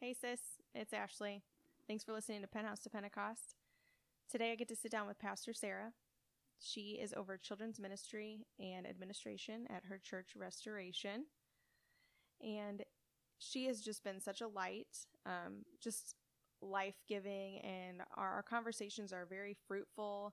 [0.00, 0.38] Hey, sis,
[0.76, 1.42] it's Ashley.
[1.88, 3.56] Thanks for listening to Penthouse to Pentecost.
[4.30, 5.90] Today I get to sit down with Pastor Sara.
[6.60, 11.24] She is over children's ministry and administration at her church Restoration.
[12.40, 12.84] And
[13.40, 14.86] she has just been such a light,
[15.26, 16.14] um, just
[16.62, 20.32] life giving, and our, our conversations are very fruitful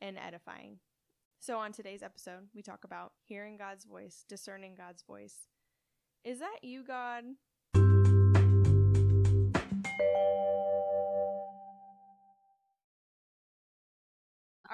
[0.00, 0.80] and edifying.
[1.38, 5.46] So, on today's episode, we talk about hearing God's voice, discerning God's voice.
[6.24, 7.24] Is that you, God?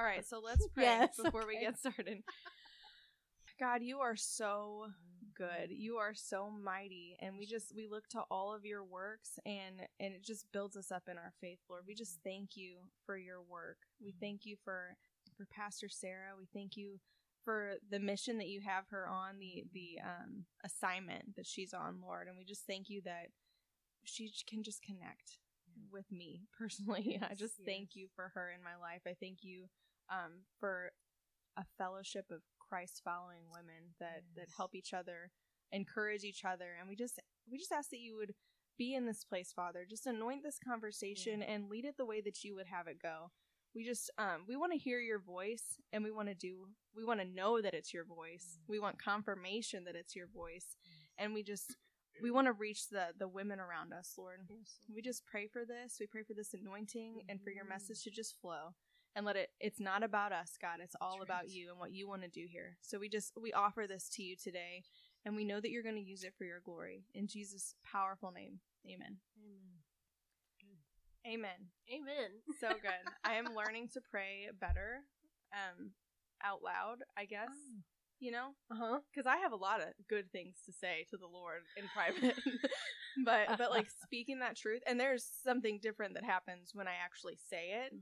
[0.01, 2.23] All right, so let's pray Yes, before we get started.
[3.59, 4.87] God, you are so
[5.37, 5.69] good.
[5.69, 9.77] You are so mighty, and we just we look to all of your works, and
[9.99, 11.83] and it just builds us up in our faith, Lord.
[11.87, 13.77] We just thank you for your work.
[14.03, 14.97] We thank you for
[15.37, 16.33] for Pastor Sara.
[16.39, 16.99] We thank you
[17.45, 22.01] for the mission that you have her on, the the um, assignment that she's on,
[22.03, 22.27] Lord.
[22.27, 23.27] And we just thank you that
[24.05, 25.37] she can just connect
[25.93, 27.19] with me personally.
[27.23, 29.03] I Yes, just thank you for her in my life.
[29.07, 29.67] I thank you
[30.11, 30.93] um, for
[31.57, 35.31] a fellowship of Christ following women that that help each other,
[35.73, 38.35] encourage each other, and we just we just ask that you would
[38.79, 39.85] be in this place, Father.
[39.89, 43.31] Just anoint this conversation and lead it the way that you would have it go.
[43.75, 47.05] We just um we want to hear your voice and we want to do we
[47.05, 48.59] want to know that it's your voice.
[48.59, 48.69] Mm.
[48.69, 50.77] We want confirmation that it's your voice.
[51.19, 51.77] And we just
[52.23, 54.41] we want to reach the the women around us, Lord.
[54.93, 55.99] We just pray for this.
[56.01, 58.75] We pray for this anointing and for your message to just flow
[59.17, 60.79] and let it it's not about us, God.
[60.83, 61.51] It's all That's about right.
[61.51, 62.77] you and what you want to do here.
[62.83, 64.85] So we just we offer this to you today
[65.25, 68.33] and we know that you're going to use it for your glory in Jesus powerful
[68.33, 68.61] name.
[68.87, 69.19] Amen.
[69.39, 69.81] Amen.
[71.27, 71.69] Amen.
[71.93, 72.31] Amen.
[72.61, 73.13] So good.
[73.25, 75.01] I am learning to pray better
[75.53, 75.91] um
[76.43, 77.49] out loud, I guess.
[78.21, 78.49] You know?
[78.71, 78.99] Uh huh.
[79.11, 82.37] because I have a lot of good things to say to the Lord in private,
[83.25, 87.39] but but like speaking that truth, and there's something different that happens when I actually
[87.49, 87.95] say it,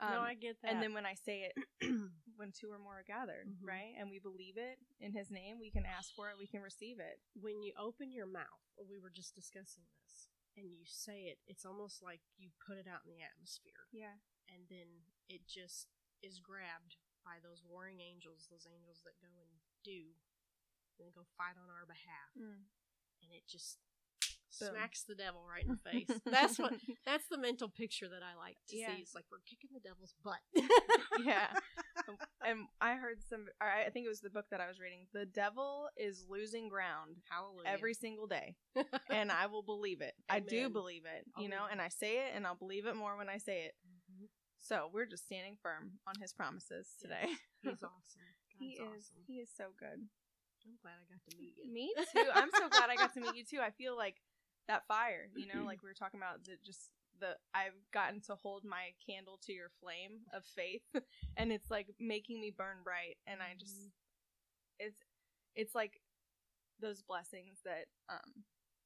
[0.00, 0.70] um, no, I get that.
[0.72, 1.54] and then when I say it,
[2.36, 3.66] when two or more are gathered, Mhm.
[3.66, 6.62] right, and we believe it in His name, we can ask for it, we can
[6.62, 7.20] receive it.
[7.34, 11.64] when you open your mouth, we were just discussing this, and you say it, it's
[11.66, 15.88] almost like you put it out in the atmosphere, Yeah, and then it just
[16.22, 19.50] is grabbed by those warring angels, those angels that go and
[19.84, 20.14] do,
[20.98, 22.66] and go fight on our behalf, Mm.
[23.22, 23.78] and it just
[24.60, 24.70] Boom.
[24.72, 26.20] smacks the devil right in the face.
[26.24, 26.72] That's what.
[27.06, 28.94] That's the mental picture that I like to Yeah.
[28.94, 29.02] see.
[29.02, 30.40] It's like we're kicking the devil's butt.
[31.24, 31.48] yeah.
[32.40, 33.46] And I heard some.
[33.60, 35.04] I think it was the book that I was reading.
[35.12, 37.68] The devil is losing ground Hallelujah.
[37.68, 38.54] every single day.
[39.10, 40.14] and I will believe it.
[40.30, 42.96] I do believe it, you Oh, know, and I say it and I'll believe it
[42.96, 43.74] more when I say it.
[43.84, 44.28] Mhm.
[44.56, 47.26] So we're just standing firm on his promises today.
[47.60, 48.22] He's awesome.
[48.58, 49.24] he is awesome.
[49.26, 50.08] he is so good.
[50.64, 51.70] I'm glad I got to meet you.
[51.70, 52.30] Me too.
[52.34, 53.60] I'm so glad I got to meet you too.
[53.60, 54.16] I feel like
[54.68, 56.90] that fire, you know, like we were talking about the just
[57.20, 60.82] the I've gotten to hold my candle to your flame of faith
[61.36, 63.90] and it's like making me burn bright and I just Mhm.
[64.78, 65.02] it's
[65.56, 66.00] it's like
[66.80, 68.44] those blessings that um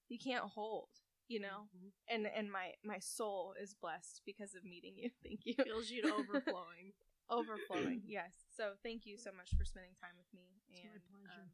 [0.09, 0.89] you can't hold,
[1.29, 1.69] you know?
[1.77, 1.91] Mhm.
[2.09, 6.01] and and my my soul is blessed because of meeting you thank you fills you
[6.03, 6.93] to overflowing.
[7.29, 11.43] overflowing yes so thank you so much for spending time with me It's my pleasure.
[11.43, 11.51] um,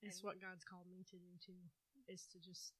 [0.00, 1.60] It's and- what God's called me to do too.
[2.08, 2.72] Is to just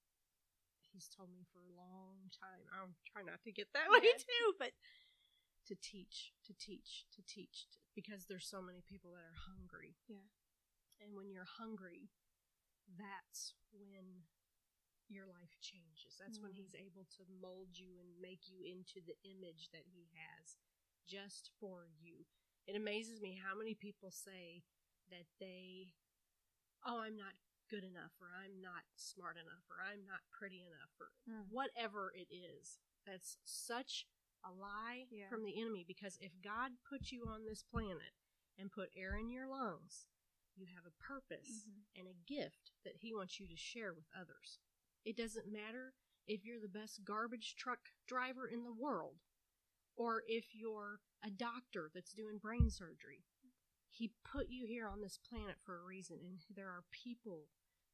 [0.94, 2.62] He's told me for a long time.
[2.70, 4.14] I'm trying not to get that way Yeah.
[4.22, 4.70] too, but
[5.66, 9.98] to teach, to teach, to teach, to, because there's so many people that are hungry.
[10.06, 10.30] Yeah.
[11.02, 12.14] And when you're hungry,
[12.94, 14.22] that's when
[15.08, 16.16] your life changes.
[16.16, 16.56] That's when Mm.
[16.56, 20.56] He's able to mold you and make you into the image that He has
[21.06, 22.24] just for you.
[22.66, 24.62] It amazes me how many people say
[25.10, 25.92] that they,
[26.86, 27.34] oh, I'm not
[27.68, 31.48] good enough, or I'm not smart enough, or I'm not pretty enough, or Mm.
[31.48, 32.80] whatever it is.
[33.04, 34.06] That's such
[34.42, 35.28] a lie Yeah.
[35.28, 38.14] from the enemy because if God put you on this planet
[38.56, 40.06] and put air in your lungs,
[40.54, 41.84] you have a purpose Mhm.
[41.96, 44.60] and a gift that He wants you to share with others.
[45.04, 45.94] It doesn't matter
[46.26, 49.20] if you're the best garbage truck driver in the world
[49.96, 53.24] or if you're a doctor that's doing brain surgery.
[53.94, 57.46] He put you here on this planet for a reason, and there are people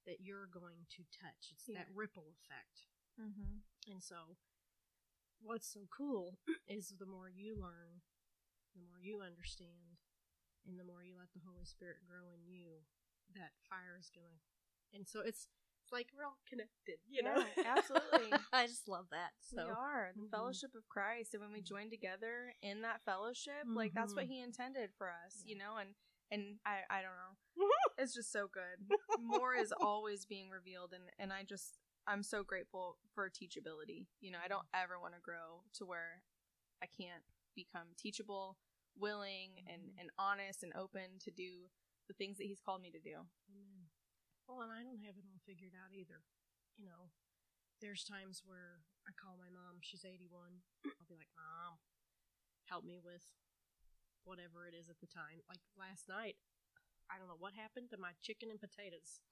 [0.06, 1.52] that you're going to touch.
[1.52, 1.84] It's Yeah.
[1.84, 2.88] that ripple effect.
[3.18, 3.60] Mhm.
[3.86, 4.38] And so,
[5.42, 8.00] what's so cool is the more you learn,
[8.72, 9.98] the more you understand,
[10.64, 12.86] and the more you let the Holy Spirit grow in you,
[13.34, 14.40] that fire is gonna.
[14.92, 15.48] And so it's
[15.92, 17.34] like we're all connected, you know.
[17.36, 18.32] Yeah, absolutely.
[18.52, 19.30] I just love that.
[19.40, 20.30] So we are the Mhm.
[20.30, 21.66] fellowship of Christ, and when we Mhm.
[21.66, 24.28] join together in that fellowship, like that's what Mhm.
[24.28, 25.76] He intended for us, you know.
[25.80, 25.90] And
[26.30, 27.34] and I I don't know,
[27.98, 28.78] it's just so good.
[29.16, 34.06] More is always being revealed, and and I just I'm so grateful for teachability.
[34.20, 36.22] You know, I don't ever want to grow to where
[36.82, 37.22] I can't
[37.54, 38.56] become teachable,
[38.98, 39.98] willing, and Mhm.
[39.98, 41.68] and honest and open to do
[42.08, 43.26] the things that He's called me to do.
[43.50, 43.79] Amen.
[44.50, 46.26] Well, and I don't have it all figured out either.
[46.74, 47.14] You know,
[47.78, 50.26] there's times where I call my mom, she's 81.
[50.90, 51.78] I'll be like, Mom,
[52.66, 53.22] help me with
[54.26, 55.46] whatever it is at the time.
[55.46, 56.34] Like last night,
[57.06, 59.22] I don't know what happened to my chicken and potatoes.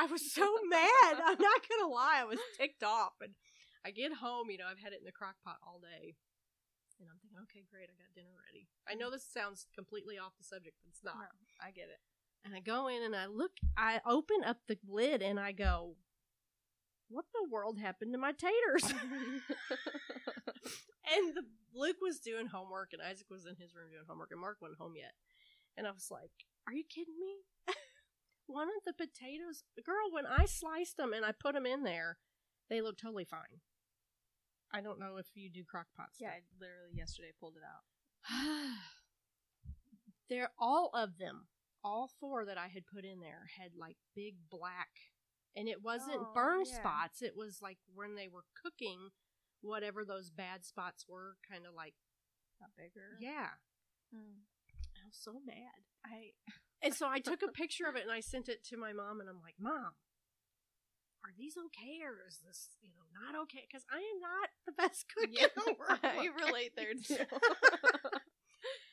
[0.00, 1.20] I was so mad.
[1.20, 2.24] I'm not going to lie.
[2.24, 3.20] I was ticked off.
[3.20, 3.36] And
[3.84, 6.16] I get home, you know, I've had it in the crock pot all day.
[6.96, 8.68] And I'm thinking, okay, great, I got dinner ready.
[8.88, 11.16] I know this sounds completely off the subject, but it's not.
[11.16, 12.00] No, I get it.
[12.44, 15.96] And I go in and I look, I open up the lid and I go,
[17.08, 18.84] what the world happened to my taters?
[18.92, 19.42] and
[21.34, 21.42] the,
[21.74, 24.80] Luke was doing homework and Isaac was in his room doing homework and Mark wasn't
[24.80, 25.12] home yet.
[25.76, 26.30] And I was like,
[26.66, 27.44] are you kidding me?
[28.46, 32.18] One of the potatoes, girl, when I sliced them and I put them in there,
[32.68, 33.60] they look totally fine.
[34.72, 36.28] I don't know if you do crock pot stuff.
[36.30, 37.82] Yeah, I literally yesterday pulled it out.
[40.28, 41.48] They're all of them,
[41.84, 44.90] all four that I had put in there had like big black,
[45.56, 46.74] and it wasn't Oh, burn yeah.
[46.76, 47.22] spots.
[47.22, 49.10] It was like when they were cooking,
[49.62, 51.94] whatever those bad spots were, kind of like
[52.60, 53.16] Got bigger.
[53.20, 53.48] yeah.
[54.14, 54.44] Mm.
[54.96, 56.32] I was so mad, I
[56.82, 59.20] and so I took a picture of it and I sent it to my mom,
[59.20, 59.92] and I'm like, Mom.
[61.22, 63.64] Are these okay or is this, you know, not okay?
[63.68, 66.00] Because I am not the best cook yeah, in the world.
[66.02, 67.22] I relate there too.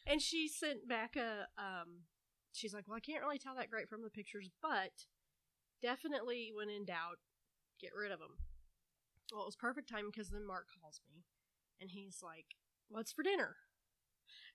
[0.05, 2.03] and she sent back a um
[2.53, 5.05] she's like well i can't really tell that great from the pictures but
[5.81, 7.19] definitely when in doubt
[7.79, 8.37] get rid of them
[9.31, 11.23] well it was perfect time because then mark calls me
[11.79, 12.55] and he's like
[12.89, 13.55] what's for dinner?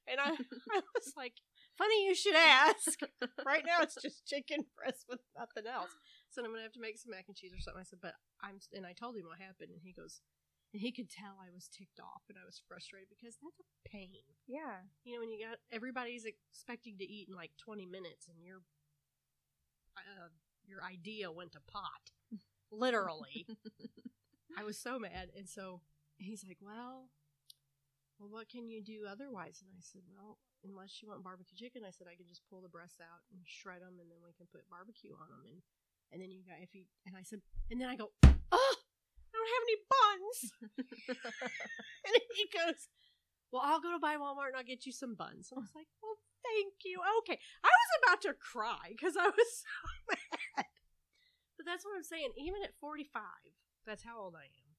[0.09, 0.31] And I,
[0.73, 1.35] I was like
[1.79, 3.01] funny you should ask.
[3.47, 5.91] Right now it's just chicken breast with nothing else.
[6.31, 7.81] So i'm gonna have to make some mac and cheese or something.
[7.81, 10.21] I said but i'm and i told him what happened and he goes
[10.73, 13.89] and he could tell i was ticked off and i was frustrated because that's a
[13.89, 14.85] pain yeah.
[15.05, 18.61] you know, when you got everybody's expecting to eat in like 20 minutes and your
[19.97, 20.29] uh,
[20.67, 22.13] your idea went to pot.
[22.71, 23.47] Literally.
[24.59, 25.33] I was so mad.
[25.37, 25.81] And so
[26.17, 27.09] he's like, well,
[28.19, 29.61] well, what can you do otherwise?
[29.61, 32.61] And I said, well, unless you want barbecue chicken, I said, I can just pull
[32.61, 35.45] the breasts out and shred them and then we can put barbecue on them.
[35.49, 35.59] And,
[36.13, 37.41] and then you got, if you, and I said,
[37.71, 38.13] and then I go,
[39.53, 40.39] don't have any buns.
[42.09, 42.89] and he goes,
[43.53, 45.53] well, I'll go to buy Walmart and I'll get you some buns.
[45.53, 47.01] And I was like, well, thank you.
[47.21, 47.39] Okay.
[47.63, 49.77] I was about to cry because I was so
[50.09, 50.67] mad.
[51.57, 52.33] But that's what I'm saying.
[52.41, 53.23] Even at 45,
[53.87, 54.73] that's how old I am.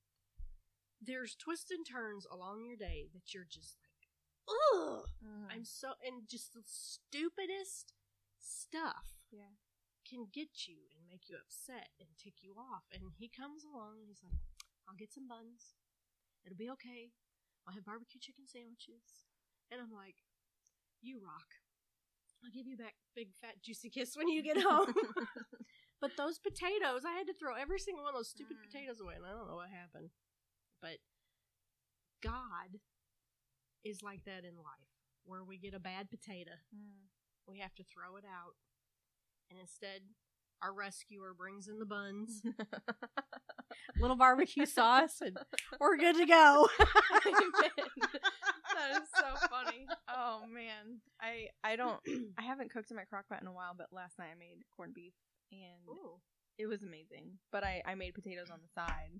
[0.99, 4.09] There's twists and turns along your day that you're just like,
[4.49, 5.05] ugh.
[5.21, 5.53] Mm.
[5.53, 7.93] I'm so, and just the stupidest
[8.39, 9.53] stuff yeah.
[10.07, 12.89] can get you and make you upset and tick you off.
[12.91, 14.39] And he comes along and he's like,
[14.87, 15.75] I'll get some buns.
[16.45, 17.11] It'll be okay.
[17.67, 19.27] I'll have barbecue chicken sandwiches.
[19.71, 20.19] And I'm like,
[21.01, 21.59] you rock.
[22.43, 24.91] I'll give you back big fat juicy kiss when you get home.
[26.01, 28.67] but those potatoes, I had to throw every single one of those stupid Mm.
[28.67, 30.11] potatoes away, and I don't know what happened.
[30.81, 30.99] But
[32.21, 32.79] God
[33.83, 34.91] is like that in life,
[35.25, 37.07] where we get a bad potato Mm.
[37.47, 38.55] we have to throw it out.
[39.49, 40.01] And instead,
[40.63, 42.41] our rescuer brings in the buns,
[43.99, 45.37] little barbecue sauce, and
[45.79, 46.67] we're good to go.
[46.79, 49.85] that is so funny.
[50.07, 51.99] Oh man, I I don't
[52.37, 54.57] I haven't cooked in my crock pot in a while, but last night I made
[54.75, 55.13] corned beef
[55.51, 56.19] and Ooh.
[56.57, 57.31] it was amazing.
[57.51, 59.11] But I I made potatoes on the side,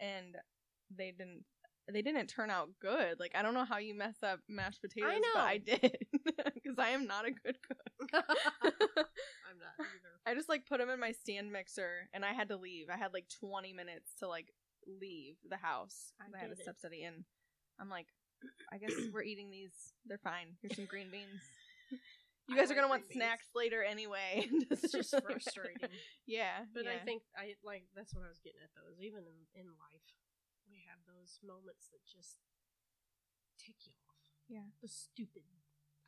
[0.00, 0.36] and
[0.96, 1.44] they didn't
[1.92, 3.18] they didn't turn out good.
[3.18, 5.44] Like I don't know how you mess up mashed potatoes, but know.
[5.44, 5.96] I did
[6.54, 8.10] because I am not a good cook.
[8.12, 10.07] I'm not either.
[10.28, 12.86] I just like put them in my stand mixer, and I had to leave.
[12.92, 14.52] I had like 20 minutes to like
[14.86, 16.12] leave the house.
[16.20, 17.24] I I, had a get step study, and
[17.80, 18.06] I'm like,
[18.72, 19.72] I guess we're eating these.
[20.04, 20.60] They're fine.
[20.60, 21.42] Here's some green beans.
[22.48, 23.20] You I guys are gonna want beans.
[23.20, 24.48] snacks later anyway.
[24.72, 25.92] It's just frustrating.
[26.24, 28.88] yeah, But I think I like that's what I was getting at though.
[28.88, 30.08] Is even in, in life,
[30.64, 32.40] we have those moments that just
[33.60, 34.24] tick you off.
[34.48, 34.64] Yeah.
[34.80, 35.44] The stupid.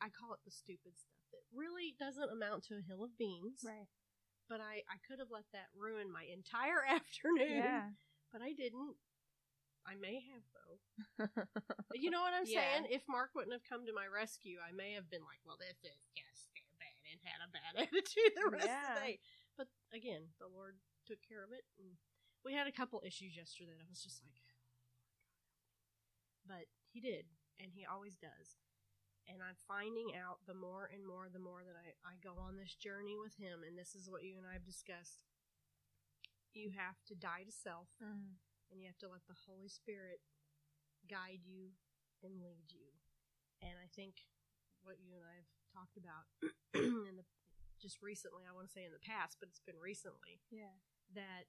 [0.01, 3.61] I call it the stupid stuff that really doesn't amount to a hill of beans.
[3.61, 3.85] right.
[4.49, 7.55] But I I could have let that ruin my entire afternoon.
[7.63, 7.89] Yeah.
[8.31, 8.95] But I didn't.
[9.85, 10.77] I may have though.
[11.93, 12.63] You know what I'm Yeah.
[12.63, 12.87] saying?
[12.87, 15.75] If Mark wouldn't have come to my rescue, I may have been like, "Well, this
[15.83, 16.47] is just
[16.79, 18.95] bad," and had a bad attitude the rest of Yeah.
[18.95, 19.13] the day.
[19.59, 21.99] But again, the Lord took care of it, and
[22.47, 23.75] we had a couple issues yesterday.
[23.75, 24.63] That I was just like, oh,
[26.47, 27.27] but He did,
[27.59, 28.55] and He always does.
[29.29, 32.57] And I'm finding out the more and more, the more that I, I go on
[32.57, 35.23] this journey with Him, and this is what you and I have discussed.
[36.51, 38.35] you have to die to self Mm.
[38.69, 40.19] and you have to let the Holy Spirit
[41.07, 41.71] guide you
[42.23, 42.91] and lead you.
[43.63, 44.27] And I think
[44.83, 46.27] what you and I have talked about
[47.07, 47.23] in the
[47.79, 50.75] just recently, I want to say in the past, but it's been recently, Yeah.
[51.17, 51.47] that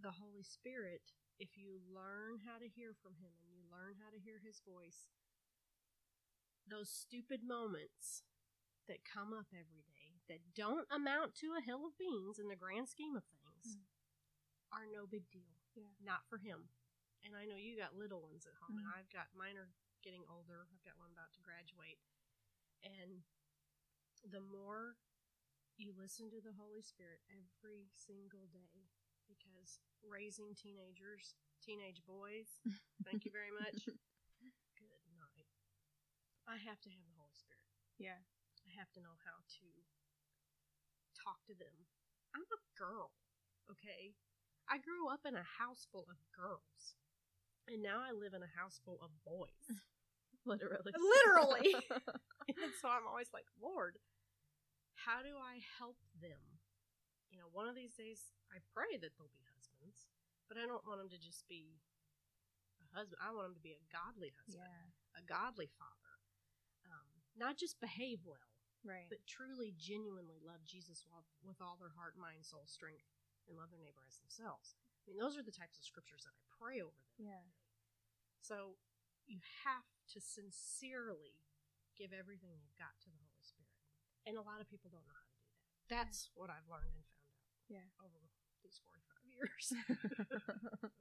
[0.00, 4.08] the Holy Spirit, if you learn how to hear from Him and you learn how
[4.08, 5.10] to hear His voice,
[6.68, 8.22] those stupid moments
[8.88, 12.56] that come up every day that don't amount to a hill of beans in the
[12.56, 13.84] grand scheme of things Mm.
[14.72, 15.54] are no big deal.
[15.74, 15.88] Yeah.
[16.00, 16.68] Not for Him.
[17.22, 18.94] And I know you got little ones at home, and Mhm.
[18.98, 20.66] I've got mine are getting older.
[20.72, 22.00] I've got one about to graduate.
[22.82, 23.22] And
[24.24, 24.96] the more
[25.76, 28.90] you listen to the Holy Spirit every single day,
[29.28, 32.60] because raising teenagers, teenage boys,
[33.04, 33.86] thank you very much.
[36.46, 37.70] I have to have the Holy Spirit.
[37.98, 38.20] Yeah.
[38.66, 39.66] I have to know how to
[41.18, 41.86] talk to them.
[42.34, 43.12] I'm a girl,
[43.70, 44.16] okay?
[44.70, 46.96] I grew up in a house full of girls.
[47.70, 49.66] And now I live in a house full of boys.
[50.46, 50.90] Literally.
[50.90, 51.70] Literally.
[52.50, 53.94] and so I'm always like, Lord,
[54.98, 56.58] how do I help them?
[57.30, 60.10] You know, one of these days I pray that they'll be husbands,
[60.50, 61.78] but I don't want them to just be
[62.82, 63.22] a husband.
[63.22, 65.16] I want them to be a godly husband, yeah.
[65.16, 66.11] a godly father.
[67.36, 68.52] Not just behave well,
[68.84, 69.08] Right.
[69.08, 73.08] but truly, genuinely love Jesus with, with all their heart, mind, soul, strength,
[73.48, 74.74] and love their neighbor as themselves.
[75.06, 77.26] I mean, those are the types of scriptures that I pray over them.
[77.30, 77.46] yeah.
[78.42, 78.76] So
[79.26, 81.38] you have to sincerely
[81.96, 83.78] give everything you've got to the Holy Spirit.
[84.26, 85.62] And a lot of people don't know how to do that.
[85.90, 87.86] That's what I've learned and found out Yeah.
[88.02, 88.18] over
[88.66, 89.64] these 45 years.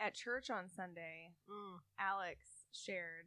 [0.00, 3.26] At church on Sunday, mm, Alex shared,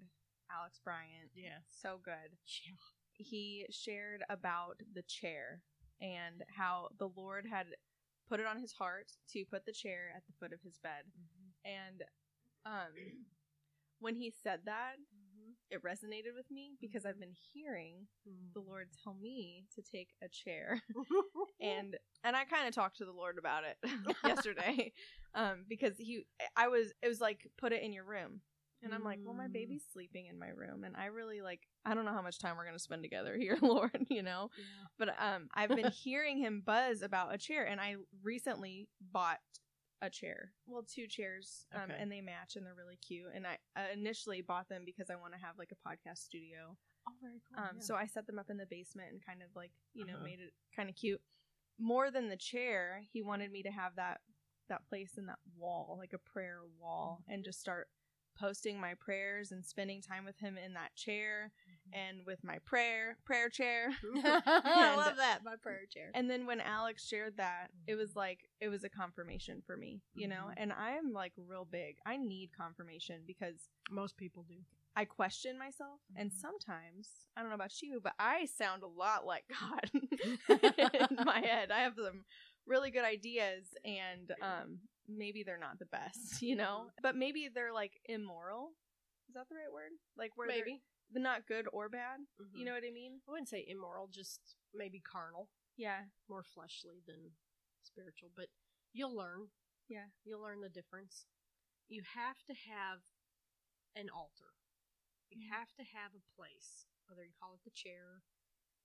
[0.58, 1.60] Alex Bryant, yeah.
[1.70, 2.38] so good.
[2.66, 2.74] Yeah.
[3.14, 5.62] He shared about the chair
[6.02, 7.68] and how the Lord had
[8.28, 11.04] put it on his heart to put the chair at the foot of his bed.
[11.66, 12.04] And
[12.66, 12.94] um,
[14.00, 14.96] when he said that,
[15.42, 15.52] Mm-hmm.
[15.70, 18.08] it resonated with me because I've been hearing
[18.54, 20.82] the Lord tell me to take a chair.
[21.62, 23.78] and and I kind of talked to the Lord about it
[24.26, 24.92] yesterday
[25.36, 28.42] um because he I was it was like put it in your room.
[28.84, 29.54] And I'm like, well, my Mm.
[29.54, 31.62] baby's sleeping in my room, and I really like.
[31.86, 34.06] I don't know how much time we're gonna spend together here, Lord.
[34.10, 34.64] You know, yeah.
[34.98, 39.40] but um, I've been hearing him buzz about a chair, and I recently bought
[40.02, 40.52] a chair.
[40.66, 41.96] Well, two chairs, um, Okay.
[42.00, 43.28] and they match, and they're really cute.
[43.36, 46.76] And I uh, initially bought them because I want to have like a podcast studio.
[47.08, 47.64] Oh, very cool.
[47.64, 50.14] Um, so I set them up in the basement and kind of like you know
[50.16, 50.24] Uh-huh.
[50.26, 51.22] made it kind of cute.
[51.80, 54.22] More than the chair, he wanted me to have that
[54.70, 57.88] that place in that wall, like a prayer wall, and just start
[58.42, 61.52] posting my prayers and spending time with him in that chair
[61.94, 63.90] and with my prayer prayer chair.
[64.26, 65.40] I And- love that.
[65.46, 66.10] My prayer chair.
[66.16, 70.02] And then when Alex shared that, it was like it was a confirmation for me,
[70.16, 70.46] you know.
[70.50, 70.54] Mhm.
[70.58, 71.98] And I am like real big.
[72.06, 74.56] I need confirmation because Most people do.
[74.96, 76.34] I question myself, and Mhm.
[76.36, 79.90] sometimes I don't know about you, but I sound a lot like God
[80.50, 81.72] in my head.
[81.72, 82.26] I have some
[82.68, 86.88] really good ideas, and um, maybe they're not the best, you know.
[87.02, 88.72] But maybe they're like immoral.
[89.30, 89.92] Is that the right word?
[90.18, 90.82] Like where they're- Maybe.
[91.12, 92.20] they're not good or bad.
[92.42, 92.60] Mhm.
[92.60, 93.22] You know what I mean?
[93.28, 94.40] I wouldn't say immoral, just
[94.74, 95.50] maybe carnal.
[95.78, 96.06] Yeah.
[96.30, 97.32] more fleshly than
[97.82, 98.48] spiritual, but
[98.94, 99.48] you'll learn.
[99.90, 100.08] Yeah.
[100.26, 101.26] You'll learn the difference.
[101.88, 103.00] You have to have
[103.96, 104.54] an altar.
[105.30, 105.50] You Mhm.
[105.50, 108.22] have to have a place, whether you call it the chair,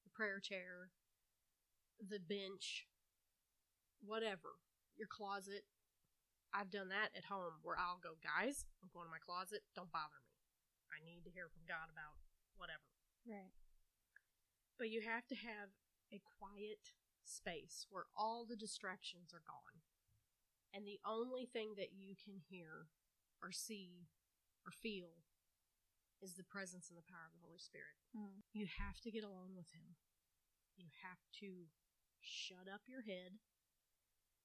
[0.05, 0.91] the prayer chair,
[2.01, 2.87] the bench,
[4.01, 4.57] whatever,
[4.97, 5.65] your closet.
[6.57, 9.61] I've done that at home where I'll go, guys, I'm going to my closet.
[9.77, 10.33] Don't bother me.
[10.89, 12.17] I need to hear from God about
[12.57, 12.89] whatever.
[13.29, 13.53] Right.
[14.81, 15.77] But you have to have
[16.09, 16.97] a quiet
[17.29, 19.85] space where all the distractions are gone.
[20.73, 22.89] And the only thing that you can hear
[23.45, 24.09] or see
[24.65, 25.29] or feel
[26.25, 28.01] is the presence and the power of the Holy Spirit.
[28.17, 28.41] Mm.
[28.57, 30.01] You have to get alone with Him.
[30.81, 31.69] You have to
[32.25, 33.37] shut up your head.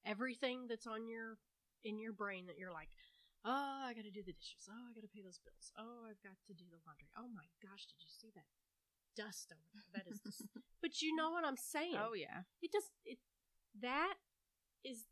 [0.04, 1.38] Everything that's on your
[1.84, 2.88] in your brain that you're like,
[3.44, 4.70] oh, I got to do the dishes.
[4.70, 5.74] Oh, I got to pay those bills.
[5.74, 7.10] Oh, I've got to do the laundry.
[7.18, 8.48] Oh my gosh, did you see that
[9.16, 10.02] dust over there?
[10.02, 10.46] That is, dis-
[10.82, 11.98] but you know what I'm saying.
[11.98, 12.48] Oh yeah.
[12.62, 13.18] It does it
[13.80, 14.14] that
[14.84, 15.06] is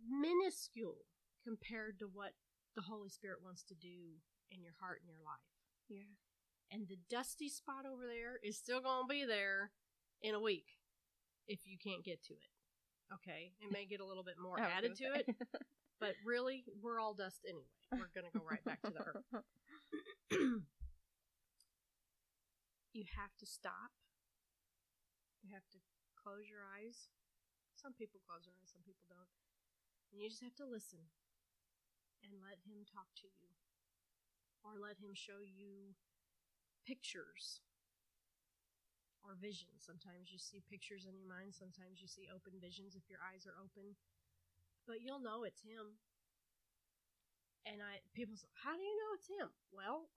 [0.00, 1.04] minuscule
[1.44, 2.32] compared to what
[2.76, 5.52] the Holy Spirit wants to do in your heart and your life.
[5.88, 6.10] Yeah.
[6.72, 9.70] And the dusty spot over there is still going to be there
[10.22, 10.80] in a week
[11.46, 12.50] if you can't get to it.
[13.12, 15.26] Okay, it may get a little bit more oh, added to it.
[16.00, 17.70] but really, we're all dust anyway.
[17.92, 19.24] We're going to go right back to the earth.
[22.92, 23.94] you have to stop.
[25.42, 25.78] You have to
[26.18, 27.12] close your eyes.
[27.76, 29.28] Some people close their eyes, some people don't.
[30.08, 31.10] And you just have to listen
[32.24, 33.52] and let him talk to you.
[34.64, 35.92] Or let him show you
[36.88, 37.60] pictures
[39.20, 39.84] or visions.
[39.84, 43.44] Sometimes you see pictures in your mind, sometimes you see open visions if your eyes
[43.44, 43.92] are open.
[44.86, 45.98] But you'll know it's him.
[47.66, 49.48] And I people say, How do you know it's him?
[49.72, 50.08] Well,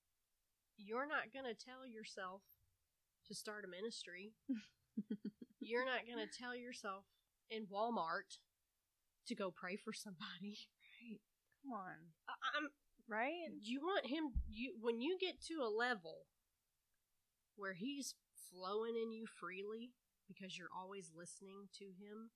[0.77, 2.41] you're not gonna tell yourself
[3.27, 4.33] to start a ministry.
[5.59, 7.05] you're not gonna tell yourself
[7.49, 8.39] in Walmart
[9.27, 10.57] to go pray for somebody.
[10.97, 11.19] Right.
[11.63, 11.97] Come on.
[12.27, 12.69] I- I'm
[13.09, 13.49] Right?
[13.61, 16.25] you want him you when you get to a level
[17.55, 18.15] where he's
[18.51, 19.91] flowing in you freely
[20.27, 22.31] because you're always listening to him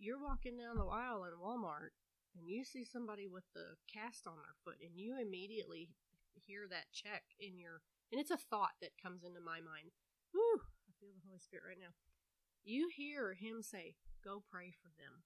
[0.00, 1.92] you're walking down the aisle in walmart
[2.34, 5.90] and you see somebody with the cast on their foot and you immediately
[6.46, 9.92] hear that check in your and it's a thought that comes into my mind.
[10.32, 11.92] Whew, i feel the holy spirit right now.
[12.64, 15.22] You hear him say go pray for them.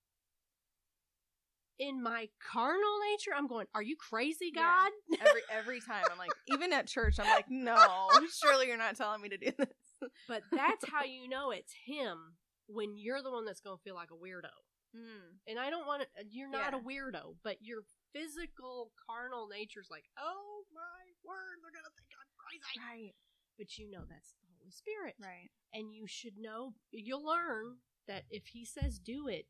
[1.78, 4.62] In my carnal nature i'm going are you crazy Yeah.
[4.62, 5.18] god?
[5.28, 7.76] Every every time I'm like, even at church, I'm like, no,
[8.42, 10.10] surely you're not telling me to do this.
[10.28, 12.34] But that's how you know it's him
[12.66, 14.52] when you're the one that's going to feel like a weirdo.
[14.96, 15.42] Mm.
[15.48, 16.78] And I don't want to, you're not Yeah.
[16.78, 22.08] a weirdo, but your physical carnal nature's like, oh my word, they're going to think
[22.14, 22.78] I'm crazy.
[22.78, 23.14] Right.
[23.58, 25.14] But you know that's the Holy Spirit.
[25.20, 25.50] Right.
[25.72, 29.46] And you should know, you'll learn that if he says do it,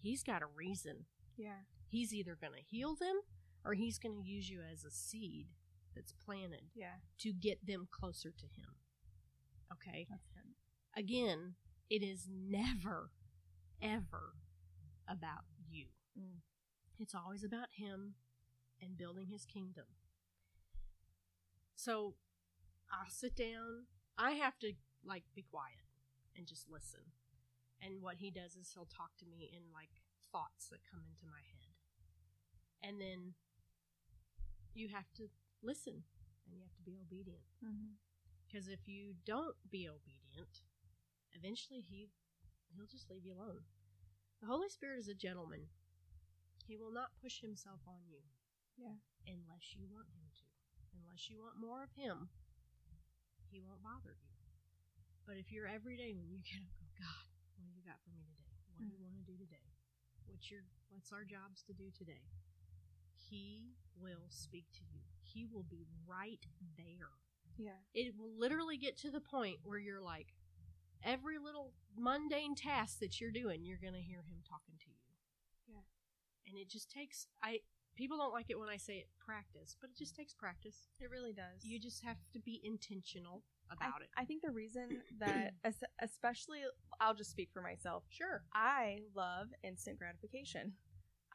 [0.00, 1.06] he's got a reason.
[1.36, 1.64] Yeah.
[1.88, 3.20] He's either going to heal them
[3.64, 5.46] or he's going to use you as a seed
[5.94, 7.00] that's planted Yeah.
[7.20, 8.76] to get them closer to him.
[9.72, 10.06] Okay?
[10.10, 10.52] That's good.
[10.94, 11.54] again,
[11.92, 13.10] it is never,
[13.82, 14.32] ever
[15.06, 15.88] about you.
[16.18, 16.40] Mm.
[16.98, 18.14] It's always about him
[18.80, 19.84] and building his kingdom.
[21.76, 22.14] So
[22.90, 23.88] I'll sit down.
[24.16, 24.72] I have to,
[25.04, 25.84] like, be quiet
[26.34, 27.12] and just listen.
[27.82, 30.00] And what he does is he'll talk to me in, like,
[30.32, 31.76] thoughts that come into my head.
[32.82, 33.34] And then
[34.72, 35.24] you have to
[35.62, 36.04] listen
[36.46, 37.44] and you have to be obedient.
[37.62, 38.00] Mm-hmm.
[38.48, 40.62] Because if you don't be obedient,
[41.34, 42.08] eventually he
[42.74, 43.64] he'll just leave you alone.
[44.40, 45.68] The Holy Spirit is a gentleman.
[46.66, 48.22] He will not push himself on you.
[48.78, 48.98] Yeah.
[49.26, 50.44] Unless you want him to.
[50.98, 52.28] Unless you want more of him,
[53.50, 54.32] he won't bother you.
[55.26, 58.00] But if you're every day when you get up go, God, what do you got
[58.02, 58.50] for me today?
[58.74, 59.04] What do you mm.
[59.06, 59.68] want to do today?
[60.26, 62.26] What's your what's our jobs to do today?
[63.14, 65.00] He will speak to you.
[65.22, 66.44] He will be right
[66.76, 67.14] there
[67.56, 67.78] Yeah.
[67.94, 70.34] it will literally get to the point where you're like
[71.04, 74.96] every little mundane task that you're doing you're going to hear him talking to you
[75.68, 75.82] Yeah.
[76.48, 77.60] and it just takes i
[77.96, 80.18] people don't like it when i say it practice but it just mm.
[80.18, 81.62] takes practice It really does.
[81.62, 85.54] you just have to be intentional I, about it I think the reason that,
[86.00, 86.60] especially,
[87.00, 88.04] I'll just speak for myself.
[88.10, 90.74] sure I love instant gratification.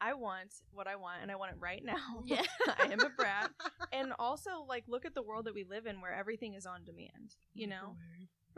[0.00, 2.22] I want what I want, and I want it right now.
[2.24, 2.42] Yeah.
[2.78, 3.50] I am a brat,
[3.92, 6.84] and also like look at the world that we live in, where everything is on
[6.84, 7.34] demand.
[7.54, 7.96] You know,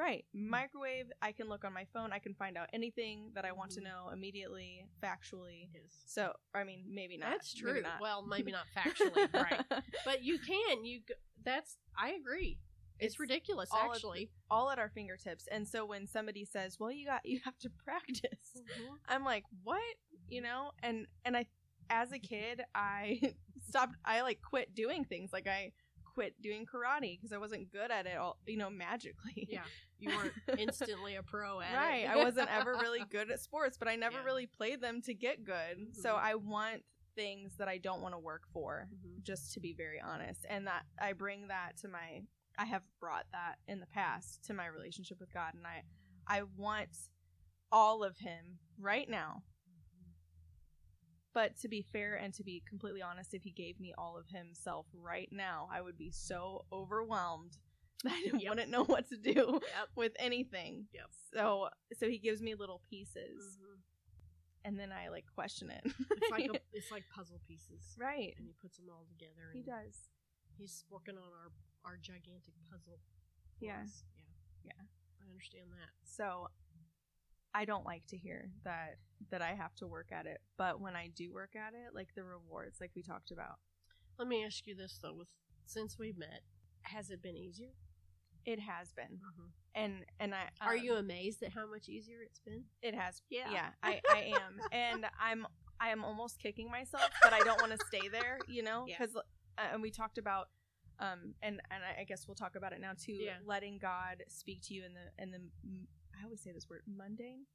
[0.00, 0.24] right?
[0.32, 1.06] Microwave.
[1.20, 2.10] I can look on my phone.
[2.12, 3.84] I can find out anything that I want to Mhm.
[3.84, 5.68] know immediately, factually.
[5.74, 6.02] Yes.
[6.06, 7.30] So, I mean, maybe not.
[7.30, 8.00] that's Maybe true not.
[8.00, 9.64] well maybe not factually right
[10.04, 11.02] but you can you
[11.44, 12.58] that's i agree
[12.98, 15.46] it's, It's ridiculous all at- actually all at our fingertips.
[15.50, 18.98] And so when somebody says, "Well, you got you have to practice," Mhm.
[19.08, 19.80] I'm like, "What?"
[20.28, 20.72] You know?
[20.82, 21.46] And and I
[21.88, 23.20] as a kid, I
[23.68, 25.32] stopped I like quit doing things.
[25.32, 25.72] Like I
[26.12, 29.46] quit doing karate because I wasn't good at it all, you know, magically.
[29.50, 29.62] yeah
[29.98, 32.04] you weren't instantly a pro at right.
[32.04, 34.24] it I wasn't ever really good at sports, but I never Yeah.
[34.24, 35.94] really played them to get good.
[35.94, 36.18] So Mhm.
[36.22, 36.82] I want
[37.16, 39.22] things that I don't want to work for, Mhm.
[39.22, 40.46] just to be very honest.
[40.48, 42.22] And that I bring that to my
[42.58, 45.84] I have brought that in the past to my relationship with God and I
[46.26, 46.96] I want
[47.72, 49.42] all of him right now.
[51.32, 54.26] But to be fair and to be completely honest, if he gave me all of
[54.28, 57.56] himself right now, I would be so overwhelmed
[58.04, 58.48] that I Yep.
[58.50, 59.88] wouldn't know what to do Yep.
[59.94, 60.86] with anything.
[60.92, 61.10] Yep.
[61.34, 63.80] So so he gives me little pieces Mhm.
[64.64, 65.82] and then I like question it.
[65.84, 68.34] It's like a, it's like puzzle pieces, right.
[68.36, 69.50] and he puts them all together.
[69.52, 70.08] He does.
[70.58, 71.52] He's working on our
[71.84, 72.98] our gigantic puzzle.
[73.58, 73.84] for Yeah.
[73.84, 74.24] yeah,
[74.64, 74.82] Yeah.
[75.22, 75.90] I understand that.
[76.04, 76.48] So
[77.54, 78.96] I don't like to hear that
[79.30, 82.08] that I have to work at it, but when I do work at it, like
[82.14, 83.58] the rewards like we talked about,
[84.18, 85.28] Let me ask you this though: with
[85.66, 86.42] since we've met,
[86.82, 87.70] has it been easier?
[88.46, 89.20] it has been.
[89.74, 92.64] And and I Are um, you amazed at how much easier it's been?
[92.82, 93.22] It has.
[93.28, 93.50] Yeah.
[93.52, 94.60] Yeah, I, I am.
[94.72, 95.46] and I'm
[95.80, 98.84] I am almost kicking myself, but I don't want to stay there, you know?
[98.88, 98.96] Yeah.
[98.98, 99.16] Cuz
[99.58, 100.48] and we talked about
[100.98, 103.36] um and and I guess we'll talk about it now too, Yeah.
[103.44, 105.40] letting God speak to you in the in the
[106.20, 107.46] I always say this word mundane.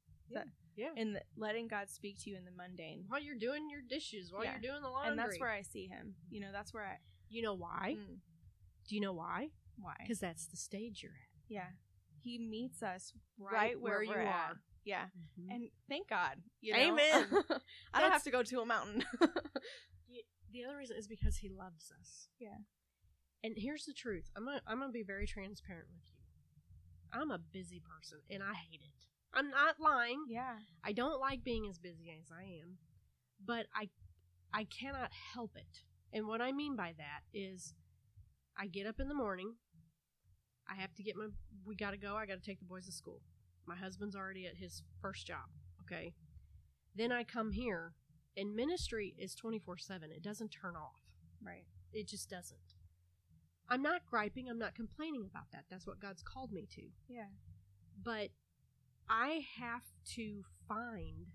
[0.76, 0.88] Yeah.
[0.96, 3.04] And the, letting God speak to you in the mundane.
[3.08, 4.52] While you're doing your dishes, while Yeah.
[4.52, 5.10] you're doing the laundry.
[5.10, 6.14] And that's where I see him.
[6.30, 6.96] You know, that's where I.
[7.28, 7.96] You know why?
[7.98, 8.16] Mm,
[8.88, 9.48] Do you know why?
[9.78, 9.94] why?
[10.00, 11.28] Because that's the stage you're at.
[11.48, 11.68] Yeah.
[12.22, 14.50] He meets us right, where, you we're at.
[14.50, 14.60] are.
[14.84, 15.06] Yeah.
[15.38, 15.54] Mhm.
[15.54, 16.42] And thank God.
[16.60, 16.78] You know?
[16.80, 17.26] Amen.
[17.94, 19.04] I don't have to go to a mountain.
[20.52, 22.28] The other reason is because he loves us.
[22.38, 22.56] Yeah.
[23.44, 24.30] And here's the truth.
[24.34, 26.15] I'm gonna I'm gonna be very transparent with you.
[27.16, 29.06] I'm a busy person and I hate it.
[29.34, 30.24] I'm not lying.
[30.28, 30.56] yeah.
[30.84, 32.78] I don't like being as busy as I am,
[33.44, 33.88] but I
[34.52, 35.82] I cannot help it.
[36.12, 37.74] And what I mean by that is
[38.58, 39.54] I get up in the morning.
[40.68, 41.26] I have to get my
[41.66, 42.16] we got to go.
[42.16, 43.20] I got to take the boys to school.
[43.66, 45.50] My husband's already at his first job,
[45.82, 46.14] okay?
[46.94, 47.92] Then I come here
[48.36, 50.04] and ministry is 24/7.
[50.04, 51.00] It doesn't turn off.
[51.44, 51.66] Right.
[51.92, 52.75] It just doesn't.
[53.68, 55.64] I'm not griping, I'm not complaining about that.
[55.70, 57.26] That's what God's called me to Yeah.
[58.02, 58.28] but
[59.08, 61.26] I have to find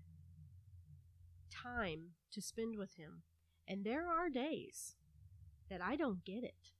[1.50, 3.22] time to spend with him.
[3.66, 4.94] And there are days
[5.70, 6.72] that I don't get it.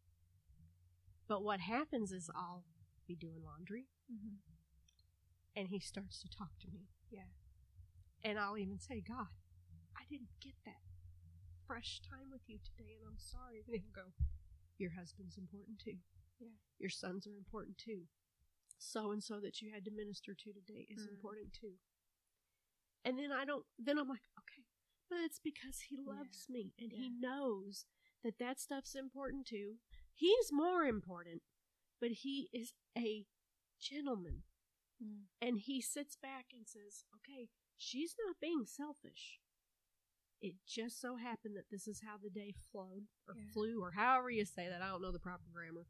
[1.29, 2.65] But what happens is I'll
[3.07, 4.37] be doing laundry Mm-hmm.
[5.57, 6.89] and he starts to talk to me.
[7.11, 7.31] Yeah.
[8.23, 9.29] And I'll even say, God,
[9.97, 10.83] I didn't get that
[11.67, 13.63] fresh time with you today and I'm sorry.
[13.67, 14.11] And he'll go,
[14.83, 15.99] Your husband's important too.
[16.41, 16.49] Yeah.
[16.79, 18.03] Your sons are important too.
[18.79, 21.11] So and so that you had to minister to today is Mm.
[21.11, 21.75] important too.
[23.05, 24.65] And then I don't, then I'm like, okay,
[25.09, 27.87] but it's because he loves me and he knows
[28.25, 29.77] that that stuff's important too.
[30.13, 31.43] He's more important,
[32.01, 33.27] but he is a
[33.81, 34.43] gentleman
[35.03, 35.27] Mm.
[35.41, 39.41] and he sits back and says, Okay, she's not being selfish.
[40.43, 43.45] It just so happened that this is how the day flowed, or Yeah.
[43.55, 44.83] flew, or however you say that.
[44.83, 45.87] I don't know the proper grammar.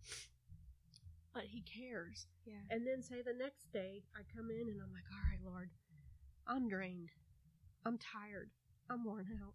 [1.32, 2.26] But he cares.
[2.44, 2.60] Yeah.
[2.68, 5.70] And then, say, the next day, I come in and I'm like, All right, Lord,
[6.46, 7.08] I'm drained.
[7.86, 8.50] I'm tired.
[8.90, 9.54] I'm worn out.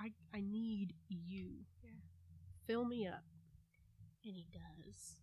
[0.00, 1.64] I, I need you.
[1.82, 1.90] Yeah.
[2.66, 3.24] Fill me up.
[4.24, 5.16] And he does.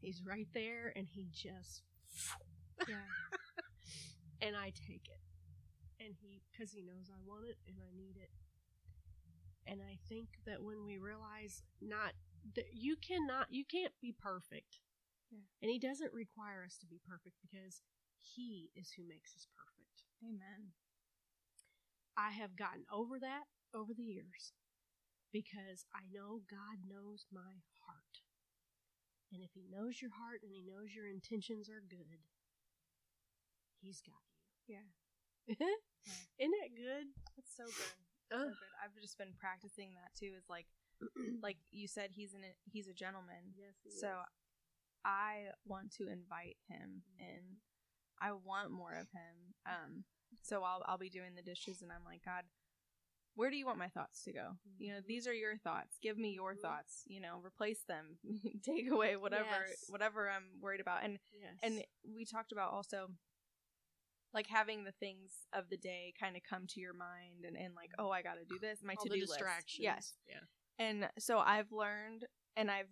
[0.00, 1.82] He's right there and he just
[2.88, 2.96] Yeah.
[4.40, 5.20] and I take it.
[5.98, 8.30] And he, because he knows I want it and I need it.
[9.66, 12.12] And I think that when we realize not
[12.54, 14.80] that you cannot, you can't be perfect.
[15.32, 15.42] Yeah.
[15.62, 17.82] And he doesn't require us to be perfect because
[18.20, 20.04] he is who makes us perfect.
[20.22, 20.72] Amen.
[22.16, 24.52] I have gotten over that over the years
[25.32, 28.24] because I know God knows my heart.
[29.32, 32.24] And if He knows your heart and He knows your intentions are good,
[33.82, 34.76] He's got you.
[34.76, 34.88] Yeah.
[36.38, 37.06] Isn't it good?
[37.36, 37.94] That's so good.
[38.30, 38.74] So good.
[38.82, 40.32] I've just been practicing that too.
[40.36, 40.66] Is like,
[41.42, 43.54] like you said, he's an he's a gentleman.
[43.56, 44.14] yes, So is.
[45.04, 47.58] I want to invite him in.
[48.20, 49.54] I want more of him.
[49.66, 50.04] Um,
[50.42, 52.44] so I'll I'll be doing the dishes, and I'm like, God,
[53.34, 54.52] where do you want my thoughts to go?
[54.78, 55.06] You know, Mhm.
[55.06, 55.98] these are your thoughts.
[56.02, 56.60] Give me your Mhm.
[56.60, 57.04] thoughts.
[57.06, 58.18] You know, replace them,
[58.62, 59.84] take away whatever Yes.
[59.88, 61.04] whatever I'm worried about.
[61.04, 61.58] And yes.
[61.62, 63.08] and we talked about also
[64.34, 67.74] like having the things of the day kind of come to your mind and, and
[67.74, 69.40] like oh i gotta do this my all to-do the list
[69.78, 70.40] yes Yeah.
[70.78, 72.24] and so i've learned
[72.56, 72.88] and i've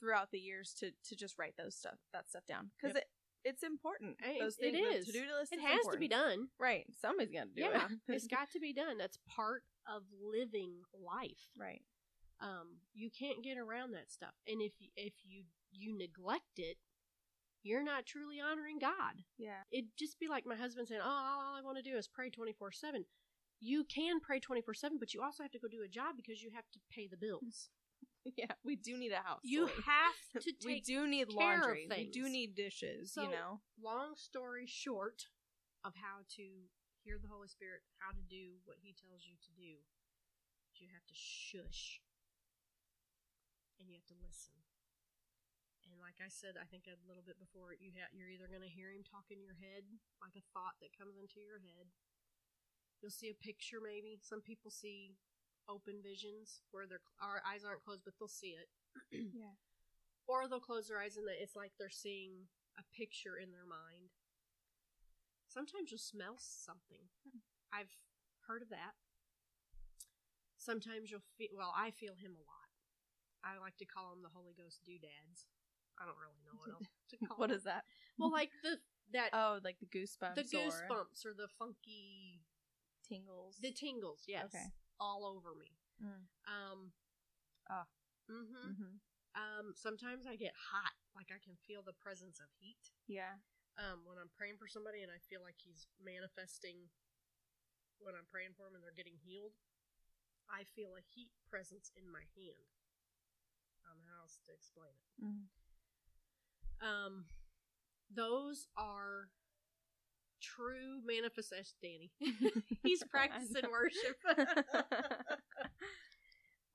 [0.00, 3.04] throughout the years to to just write those stuff that stuff down because Yep.
[3.04, 3.08] it
[3.46, 6.48] it's important Hey, those it things the to-do list It is has to be done.
[6.58, 8.96] right somebody's gonna do yeah, it it's got to be done.
[8.98, 11.44] That's part of living life.
[11.58, 11.82] right
[12.40, 14.32] Um, you can't get around that stuff.
[14.48, 16.78] And if if you you neglect it,
[17.64, 19.24] you're not truly honoring God.
[19.38, 22.06] yeah It'd just be like my husband saying, "Oh, all I want to do is
[22.06, 23.04] pray twenty four 7
[23.60, 26.14] You can pray twenty four seven, but you also have to go do a job
[26.16, 27.70] because you have to pay the bills.
[28.36, 32.28] yeah we do need a house You have to we do need laundry we do
[32.28, 35.26] need dishes So- you know long story short
[35.84, 36.46] of how to
[37.04, 39.76] hear the Holy Spirit, how to do what He tells you to do,
[40.80, 42.00] you have to shush
[43.78, 44.54] and you have to listen.
[45.84, 48.64] And like I said, I think a little bit before, you ha- you're either going
[48.64, 49.84] to hear Him talk in your head,
[50.24, 51.92] like a thought that comes into your head.
[53.00, 54.16] You'll see a picture, maybe.
[54.24, 55.20] Some people see
[55.68, 58.68] open visions where their our eyes aren't closed, but they'll see it.
[59.32, 59.56] yeah
[60.26, 64.16] or they'll close their eyes and it's like they're seeing a picture in their mind.
[65.46, 67.12] Sometimes you'll smell something.
[67.22, 67.44] Hmm.
[67.70, 67.92] I've
[68.48, 68.96] heard of that.
[70.56, 72.72] Sometimes you'll feel, well, I feel him a lot.
[73.44, 75.44] I like to call him the Holy Ghost doodads.
[76.00, 77.58] I don't really know what else to call what them.
[77.58, 77.84] is that
[78.18, 78.78] Well, like the,
[79.12, 82.42] that, oh like the goosebumps the or goosebumps or the funky,
[83.06, 84.50] tingles the tingles, yes.
[84.52, 84.72] Okay.
[85.00, 85.70] All over me.
[86.02, 86.24] Mm.
[86.46, 86.92] Um,
[87.70, 87.86] Ah.
[88.28, 89.00] hmm Mhm.
[89.34, 92.78] Um, sometimes I get hot, like I can feel the presence of heat.
[93.10, 93.42] yeah
[93.76, 96.86] Um, when I'm praying for somebody and I feel like he's manifesting
[97.98, 99.58] when I'm praying for them and they're getting healed,
[100.46, 102.68] I feel a heat presence in my hand.
[103.82, 105.08] I don't know how else to explain it.
[105.24, 105.48] Mm.
[106.84, 107.24] Um,
[108.14, 109.28] those are
[110.42, 111.74] true manifestation.
[111.82, 112.10] Danny,
[112.82, 114.16] he's practicing worship.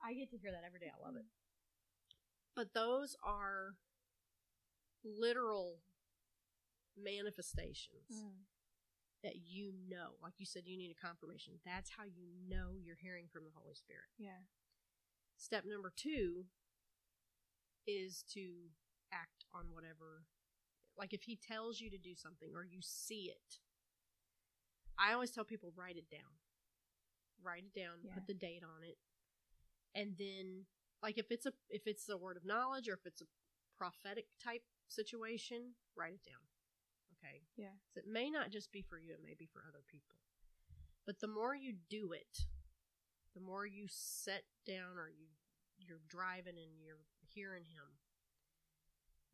[0.01, 0.91] I get to hear that every day.
[0.93, 1.25] I love it.
[2.55, 3.75] But those are
[5.03, 5.79] literal
[7.01, 8.45] manifestations Mm.
[9.23, 10.15] that you know.
[10.23, 11.59] Like you said, you need a confirmation.
[11.65, 14.09] That's how you know you're hearing from the Holy Spirit.
[14.17, 14.39] Yeah.
[15.37, 16.45] Step number two
[17.87, 18.71] is to
[19.11, 20.25] act on whatever.
[20.97, 23.59] Like if he tells you to do something or you see it,
[24.97, 26.39] I always tell people write it down.
[27.41, 28.13] Write it down, Yeah.
[28.15, 28.97] put the date on it,
[29.95, 30.65] and then
[31.01, 33.27] like if it's a if it's a word of knowledge or if it's a
[33.77, 36.43] prophetic type situation, write it down.
[37.15, 37.43] Okay.
[37.55, 37.75] Yeah.
[37.93, 40.17] So it may not just be for you; it may be for other people.
[41.05, 42.43] But the more you do it,
[43.33, 45.27] the more you set down or you
[45.77, 47.87] you're driving and you're hearing him.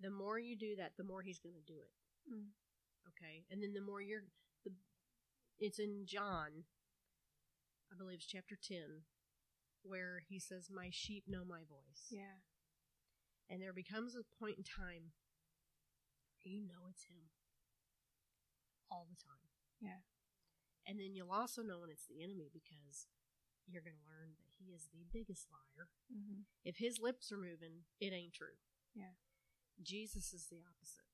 [0.02, 2.34] The more you do that, the more he's going to do it.
[2.34, 2.52] Mm.
[3.08, 4.26] Okay, and then the more you're
[4.66, 4.72] the
[5.60, 6.66] it's in John,
[7.92, 9.04] I believe it's chapter ten,
[9.84, 12.44] where he says, "My sheep know my voice." Yeah.
[13.48, 15.14] And there becomes a point in time
[16.46, 17.34] you know it's him
[18.90, 19.50] all the time.
[19.82, 20.06] Yeah.
[20.86, 23.10] And then you'll also know when it's the enemy because
[23.66, 25.90] you're going to learn that he is the biggest liar.
[26.14, 26.46] Mm-hmm.
[26.62, 28.62] If his lips are moving, it ain't true.
[28.94, 29.18] Yeah.
[29.84, 31.06] Jesus is the opposite.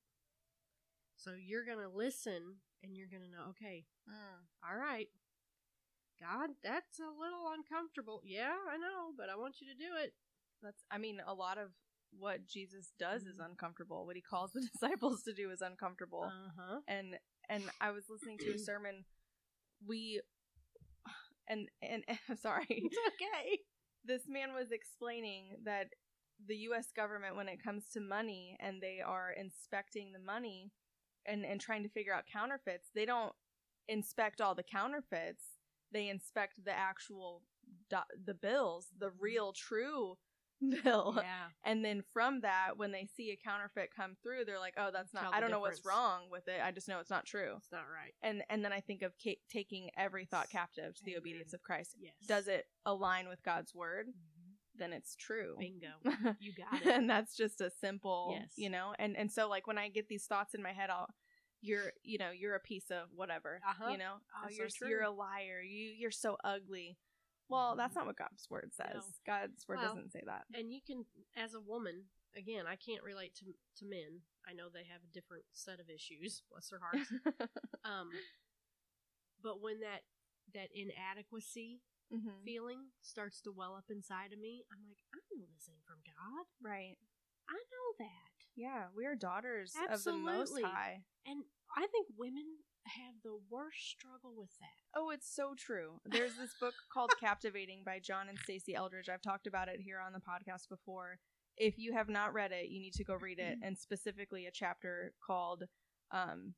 [1.18, 3.86] So you're going to listen and you're going to know, okay,
[4.68, 5.08] all right,
[6.20, 8.22] God, that's a little uncomfortable.
[8.24, 10.14] Yeah, I know, but I want you to do it.
[10.62, 10.84] That's.
[10.92, 11.70] I mean, a lot of
[12.18, 13.46] what Jesus does is Mhm.
[13.52, 14.06] uncomfortable.
[14.06, 16.24] What he calls the disciples to do is uncomfortable.
[16.26, 16.80] Uh huh.
[16.88, 17.18] and
[17.50, 19.06] and I was listening to a sermon.
[19.86, 20.22] We
[21.48, 22.04] and and
[22.40, 23.60] sorry, It's okay.
[24.06, 25.88] this man was explaining that
[26.48, 26.92] the U.S.
[26.96, 30.72] government, when it comes to money, and they are inspecting the money
[31.26, 33.34] and and trying to figure out counterfeits, they don't
[33.88, 35.44] inspect all the counterfeits.
[35.92, 37.44] They inspect the actual
[37.90, 40.18] do- the bills, the real true
[40.84, 41.16] bill.
[41.18, 41.48] Yeah.
[41.64, 45.14] And then from that, when they see a counterfeit come through, they're like, "Oh, that's
[45.14, 45.24] not.
[45.24, 46.62] Tell I don't know what's wrong with it.
[46.64, 48.14] I just know it's not true." It's not right.
[48.22, 51.20] And and then I think of ca- taking every thought captive to the Amen.
[51.22, 51.96] obedience of Christ.
[52.00, 52.14] Yes.
[52.28, 54.08] Does it align with God's word?
[54.08, 54.31] Mhm.
[54.82, 55.56] Then it's true.
[55.60, 55.94] Bingo.
[56.42, 56.88] You got it.
[56.88, 58.52] and that's just a simple, Yes.
[58.58, 58.94] you know.
[59.00, 61.08] And and so like when I get these thoughts in my head, I'll
[61.62, 63.92] you're you know you're a piece of whatever Uh-huh.
[63.92, 64.90] you know oh, That's you're true.
[64.90, 66.98] you're a liar you you're so ugly
[67.50, 69.02] well that's not what god's word says No.
[69.28, 71.06] god's word Well, doesn't say that and you can,
[71.38, 73.46] as a woman, again, I can't relate to
[73.78, 74.22] to men.
[74.50, 76.42] I know they have a different set of issues.
[76.52, 77.08] Bless their hearts.
[77.86, 78.10] um,
[79.44, 80.02] but when that
[80.56, 82.44] that inadequacy Mhm.
[82.44, 86.02] feeling starts to well up inside of me, I'm like, I know this ain't from
[86.06, 86.46] God.
[86.62, 86.98] right
[87.50, 88.46] I know that.
[88.56, 91.04] Yeah, we are daughters of the Most High.
[91.26, 91.44] And
[91.76, 95.00] I think women have the worst struggle with that.
[95.00, 96.00] Oh, it's so true.
[96.06, 99.10] There's this book called Captivating by John and Stasi Eldredge.
[99.10, 101.20] I've talked about it here on the podcast before.
[101.58, 104.52] If you have not read it, you need to go read it, and specifically a
[104.52, 105.64] chapter called,
[106.12, 106.54] um,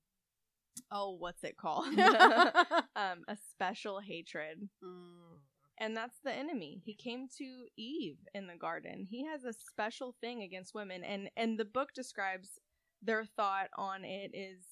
[0.92, 1.88] oh, what's it called?
[2.96, 4.70] um, a special hatred.
[4.84, 5.33] Mm.
[5.80, 6.82] And that's the enemy.
[6.86, 9.08] He came to Eve in the garden.
[9.10, 12.60] He has a special thing against women, and and the book describes
[13.02, 14.64] their thought on it is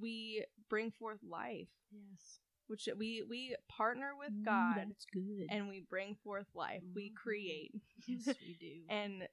[0.00, 2.40] we bring forth life Yes.
[2.66, 5.46] which we we partner with God That's good.
[5.50, 6.82] and we bring forth life.
[6.94, 7.14] We Mhm.
[7.16, 7.72] create
[8.06, 8.84] yes, we do.
[8.88, 9.28] and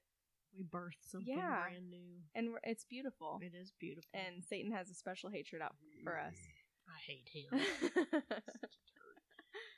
[0.56, 1.62] we birth something Yeah.
[1.62, 2.22] brand new.
[2.34, 3.38] and it's beautiful.
[3.42, 4.08] It is beautiful.
[4.14, 6.36] And Satan has a special hatred out for us.
[6.88, 7.50] I hate him.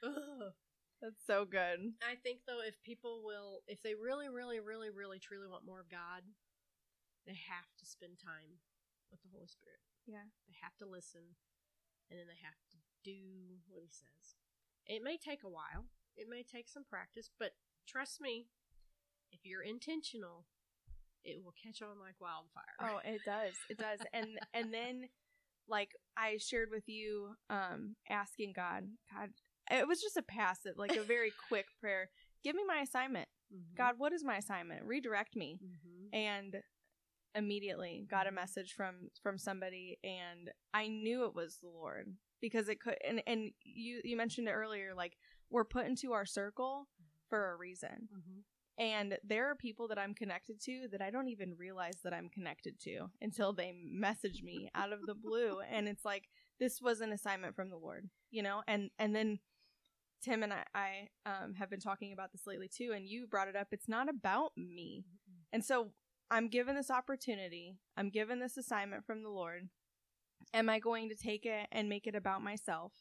[1.00, 1.94] That's so good.
[2.02, 5.80] I think though, if people will, if they really, really, really, really, truly want more
[5.80, 6.26] of God,
[7.26, 8.58] they have to spend time
[9.10, 9.78] with the Holy Spirit.
[10.06, 10.26] Yeah.
[10.48, 11.38] They have to listen,
[12.10, 14.36] and then they have to do what He says.
[14.86, 15.86] It may take a while.
[16.16, 17.52] It may take some practice, but
[17.86, 18.48] trust me,
[19.30, 20.46] if you're intentional,
[21.24, 22.74] it will catch on like wildfire.
[22.80, 23.54] Oh, it does.
[23.70, 24.00] It does.
[24.12, 25.08] And and then
[25.68, 29.30] like I shared with you um asking God, God,
[29.70, 32.10] it was just a passive, like a very quick prayer.
[32.44, 33.28] Give me my assignment.
[33.52, 33.76] Mhm.
[33.76, 34.84] God, what is my assignment?
[34.84, 35.58] Redirect me.
[35.62, 36.08] Mhm.
[36.12, 36.56] and
[37.34, 42.68] immediately got a message from from somebody and i knew it was the lord because
[42.68, 45.16] it could and and you you mentioned it earlier like
[45.50, 46.88] we're put into our circle
[47.28, 48.42] for a reason Mhm.
[48.80, 52.28] And there are people that I'm connected to that I don't even realize that I'm
[52.28, 55.58] connected to until they message me out of the blue.
[55.68, 56.28] And it's like,
[56.60, 58.62] this was an assignment from the Lord, you know?
[58.68, 59.40] And, and then
[60.22, 62.92] Tim and I, I um, have been talking about this lately too.
[62.94, 63.68] And you brought it up.
[63.72, 65.04] It's not about me.
[65.52, 65.92] And so
[66.30, 67.76] I'm given this opportunity.
[67.96, 69.68] I'm given this assignment from the Lord.
[70.54, 72.92] Am I going to take it and make it about myself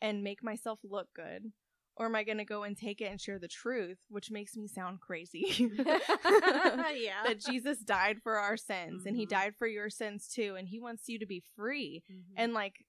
[0.00, 1.52] and make myself look good?
[1.96, 4.54] Or am I going to go and take it and share the truth, which makes
[4.56, 5.68] me sound crazy?
[5.78, 7.24] yeah.
[7.26, 9.30] that Jesus died for our sins and he Mhm.
[9.30, 10.54] died for your sins too.
[10.56, 12.02] And he wants you to be free.
[12.10, 12.22] Mhm.
[12.36, 12.84] And like,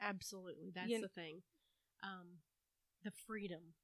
[0.00, 0.70] Absolutely.
[0.74, 1.42] That's You- the thing.
[2.02, 2.38] Um,
[3.04, 3.74] the freedom.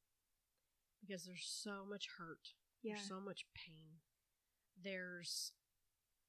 [1.01, 2.55] Because there's so much hurt.
[2.83, 2.95] yeah.
[2.95, 4.01] There's so much pain.
[4.83, 5.53] There's,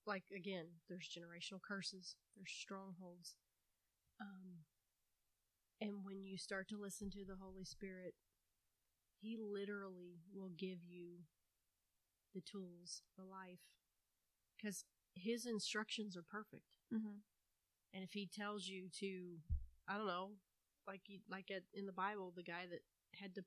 [0.06, 3.36] like, again, there's generational curses, there's strongholds.
[4.22, 4.66] Um,
[5.82, 8.14] and when you start to listen to the Holy Spirit,
[9.22, 11.20] He literally will give you
[12.34, 13.60] the tools, the life.
[14.58, 16.78] Because His instructions are perfect.
[16.92, 17.20] hmm
[17.94, 19.38] And if he tells you to,
[19.88, 20.32] I don't know,
[20.90, 22.80] like you, like at, in the Bible, the guy that
[23.22, 23.44] had to,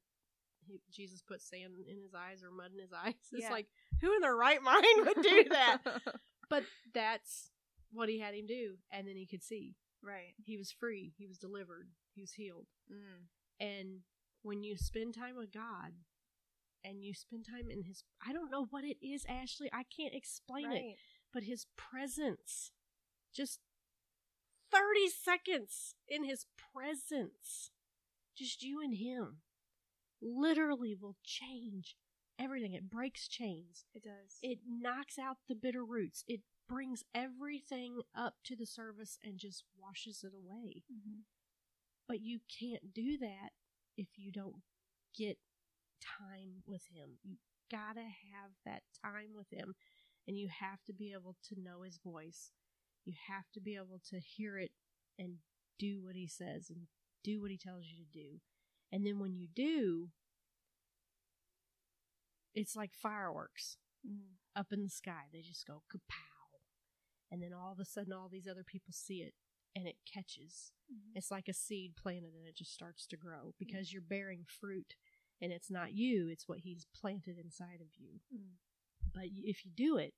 [0.65, 3.15] he, Jesus put sand in his eyes or mud in his eyes.
[3.33, 3.51] It's Yeah.
[3.51, 3.67] like,
[4.01, 5.79] who in their right mind would do that?
[6.49, 7.51] but that's
[7.93, 8.77] what he had him do.
[8.91, 9.75] And then he could see.
[10.03, 10.35] right.
[10.43, 11.13] He was free.
[11.19, 11.89] He was delivered.
[12.15, 12.67] He was healed.
[12.91, 13.27] Mm.
[13.61, 13.89] And
[14.43, 15.93] when you spend time with God
[16.85, 19.69] and you spend time in his, I don't know what it is, Ashley.
[19.73, 20.97] I can't explain it
[21.33, 22.73] but his presence
[23.35, 23.59] just
[24.73, 27.71] 30 seconds in his presence
[28.37, 29.39] just you and him
[30.23, 31.97] literally will change
[32.39, 34.39] everything it breaks chains It does.
[34.43, 39.65] it knocks out the bitter roots it brings everything up to the surface and just
[39.79, 41.25] washes it away Mhm.
[42.09, 43.51] but you can't do that
[43.97, 44.63] if you don't
[45.15, 45.39] get
[46.01, 47.19] time with him.
[47.23, 47.37] You
[47.71, 49.75] gotta have that time with him,
[50.27, 52.53] and you have to be able to know his voice.
[53.05, 54.73] You have to be able to hear it
[55.19, 55.39] and
[55.79, 56.87] do what he says and
[57.25, 58.41] do what he tells you to do.
[58.93, 60.11] And then when you do,
[62.55, 64.37] it's like fireworks Mhm.
[64.55, 65.29] up in the sky.
[65.33, 66.61] They just go kapow.
[67.31, 69.35] And then all of a sudden, all these other people see it
[69.75, 70.73] and it catches.
[70.91, 71.13] Mhm.
[71.17, 74.95] It's like a seed planted and it just starts to grow because you're bearing fruit
[75.41, 78.21] and it's not you, it's what he's planted inside of you.
[78.33, 78.59] Mm.
[79.13, 80.15] But if you do it,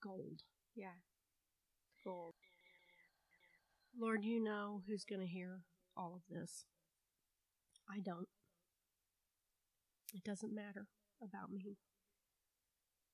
[0.00, 0.42] gold.
[0.74, 1.00] Yeah.
[2.04, 2.34] Gold.
[3.98, 5.60] Lord, you know who's going to hear
[5.96, 6.64] all of this.
[7.90, 8.28] I don't.
[10.14, 10.86] It doesn't matter
[11.22, 11.76] about me.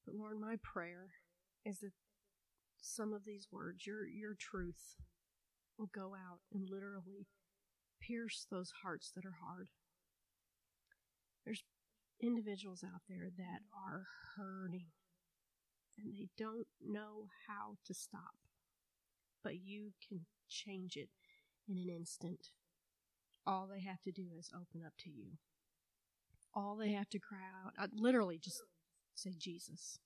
[0.04, 1.10] But Lord, my prayer
[1.64, 1.92] is that
[2.80, 4.96] some of these words, your your truth,
[5.78, 7.26] will go out and literally
[8.00, 9.68] pierce those hearts that are hard.
[11.44, 11.64] There's
[12.20, 14.04] individuals out there that are
[14.36, 14.86] hurting
[15.98, 18.47] and they don't know how to stop.
[19.42, 21.08] But you can change it
[21.68, 22.48] in an instant.
[23.46, 25.38] All they have to do is open up to you.
[26.54, 28.62] All they have to cry out, uh, literally just
[29.14, 29.98] say Jesus.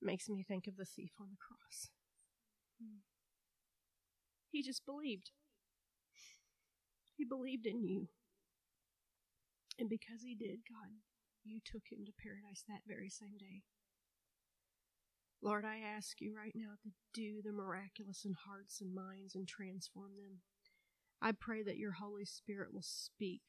[0.00, 1.90] Makes me think of the thief on the cross.
[4.50, 5.30] He just believed.
[7.16, 8.08] He believed in you.
[9.78, 10.90] And because he did, God,
[11.44, 13.62] you took him to paradise that very same day.
[15.40, 19.46] Lord, I ask you right now to do the miraculous in hearts and minds and
[19.46, 20.40] transform them.
[21.22, 23.42] I pray that your Holy Spirit will speak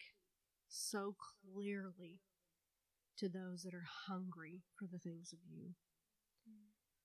[0.68, 1.16] so
[1.54, 2.20] clearly
[3.18, 5.72] to those that are hungry for the things of you.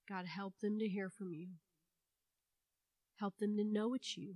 [0.09, 1.49] God, help them to hear from you.
[3.17, 4.35] Help them to know it's you.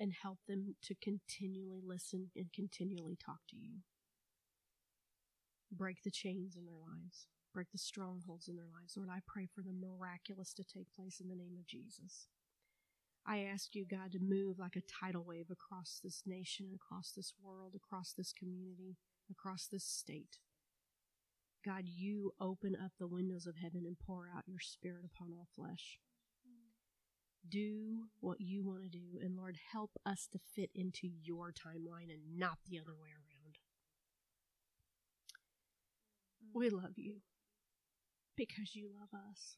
[0.00, 3.80] And help them to continually listen and continually talk to you.
[5.70, 8.96] Break the chains in their lives, break the strongholds in their lives.
[8.96, 12.26] Lord, I pray for the miraculous to take place in the name of Jesus.
[13.26, 17.34] I ask you, God, to move like a tidal wave across this nation, across this
[17.40, 18.96] world, across this community,
[19.30, 20.38] across this state.
[21.64, 25.46] God, you open up the windows of heaven and pour out your spirit upon all
[25.54, 26.00] flesh.
[27.48, 32.10] Do what you want to do, and Lord, help us to fit into your timeline
[32.10, 33.58] and not the other way around.
[36.54, 37.20] We love you
[38.36, 39.56] because you love us.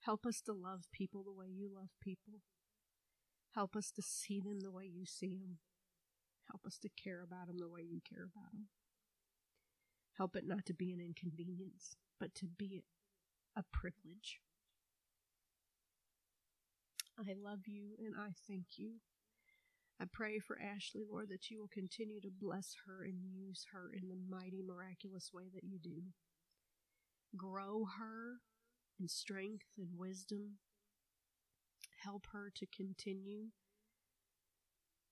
[0.00, 2.40] Help us to love people the way you love people.
[3.54, 5.58] Help us to see them the way you see them.
[6.50, 8.68] Help us to care about them the way you care about them.
[10.18, 12.84] Help it not to be an inconvenience, but to be
[13.56, 14.40] a privilege.
[17.18, 18.94] I love you and I thank you.
[20.00, 23.90] I pray for Ashley, Lord, that you will continue to bless her and use her
[23.94, 26.02] in the mighty, miraculous way that you do.
[27.36, 28.40] Grow her
[29.00, 30.58] in strength and wisdom.
[32.02, 33.46] Help her to continue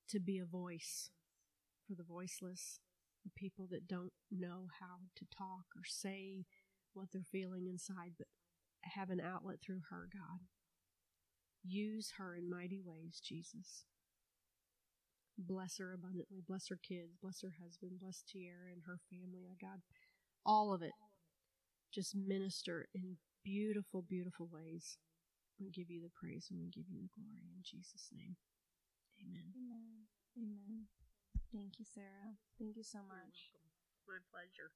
[0.09, 1.11] to be a voice
[1.87, 2.81] for the voiceless,
[3.25, 6.45] the people that don't know how to talk or say
[6.93, 8.27] what they're feeling inside, but
[8.83, 10.41] have an outlet through her, God.
[11.65, 13.85] Use her in mighty ways, Jesus.
[15.39, 16.43] Bless her abundantly.
[16.47, 17.17] Bless her kids.
[17.23, 17.93] Bless her husband.
[18.01, 19.81] Bless Tiara and her family, oh God.
[20.45, 20.93] All of it.
[21.93, 24.97] Just minister in beautiful, beautiful ways.
[25.61, 28.37] We give you the praise and we give you the glory in Jesus' name.
[29.21, 29.53] Amen.
[29.53, 30.09] Amen.
[30.41, 30.89] Amen.
[31.53, 32.41] Thank you, Sara.
[32.59, 33.53] Thank you so much.
[34.09, 34.73] My pleasure.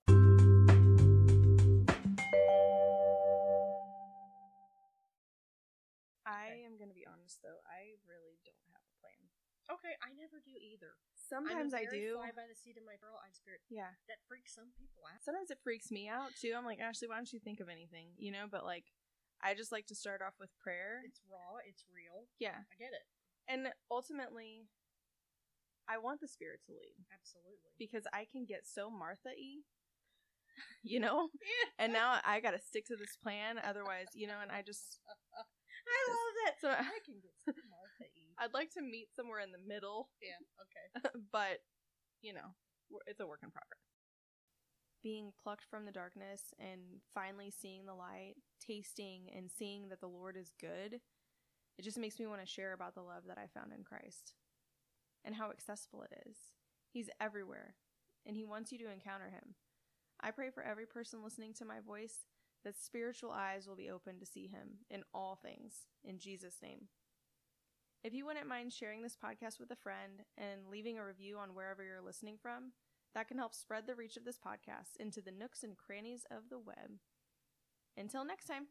[6.26, 7.64] I am going to be honest, though.
[7.64, 8.65] I really don't have a plan.
[9.66, 10.94] Okay, I never do either.
[11.16, 12.14] Sometimes I do.
[12.22, 13.18] Fly by the seat of my girl.
[13.18, 13.90] I spirit Yeah.
[14.06, 15.18] that freaks some people out.
[15.26, 16.54] Sometimes it freaks me out, too.
[16.54, 18.14] I'm like, Ashley, why don't you think of anything?
[18.16, 18.86] You know, but like,
[19.42, 21.02] I just like to start off with prayer.
[21.04, 21.58] It's raw.
[21.66, 22.30] It's real.
[22.38, 22.62] Yeah.
[22.62, 23.04] I get it.
[23.50, 24.70] And ultimately,
[25.90, 27.74] I want the Spirit to lead Absolutely.
[27.78, 29.62] because I can get so Martha y,
[30.82, 31.30] you know?
[31.42, 31.68] Yeah.
[31.84, 33.58] And now I got to stick to this plan.
[33.62, 34.98] Otherwise, you know, and I just,
[35.34, 36.54] I love that.
[36.62, 38.06] so I can get some Martha.
[38.38, 40.40] I'd like to meet somewhere in the middle, Yeah.
[40.62, 41.08] Okay.
[41.32, 41.60] but,
[42.22, 42.54] you know,
[43.06, 43.80] it's a work in progress.
[45.02, 46.80] Being plucked from the darkness and
[47.14, 51.00] finally seeing the light, tasting and seeing that the Lord is good,
[51.78, 54.34] it just makes me want to share about the love that I found in Christ
[55.24, 56.36] and how accessible it is.
[56.90, 57.74] He's everywhere,
[58.24, 59.54] and He wants you to encounter Him.
[60.20, 62.26] I pray for every person listening to my voice
[62.64, 65.74] that spiritual eyes will be open to see Him in all things.
[66.02, 66.88] In Jesus' name.
[68.06, 71.56] If you wouldn't mind sharing this podcast with a friend and leaving a review on
[71.56, 72.70] wherever you're listening from,
[73.16, 76.48] that can help spread the reach of this podcast into the nooks and crannies of
[76.48, 77.00] the web.
[77.96, 78.68] Until next time.